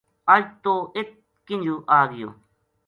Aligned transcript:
اج 0.33 0.43
توہ 0.63 0.79
اِت 0.95 1.09
کینجو 1.45 1.75
آ 1.97 1.99
گیو 2.09 2.29